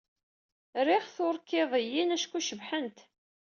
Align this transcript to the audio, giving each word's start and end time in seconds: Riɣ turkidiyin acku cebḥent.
Riɣ 0.85 1.03
turkidiyin 1.15 2.13
acku 2.15 2.39
cebḥent. 2.47 2.97